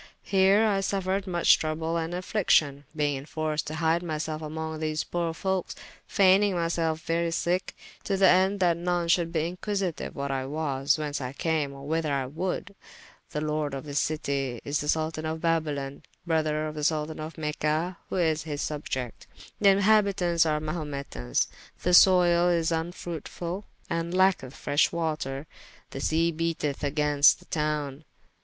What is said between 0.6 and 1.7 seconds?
I suffered muche